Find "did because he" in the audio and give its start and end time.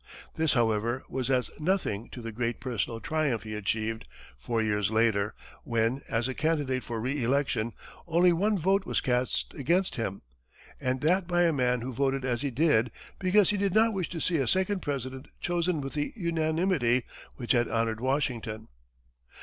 12.49-13.57